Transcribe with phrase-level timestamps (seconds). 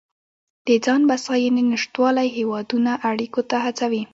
[0.67, 4.03] د ځان بسیاینې نشتوالی هیوادونه اړیکو ته هڅوي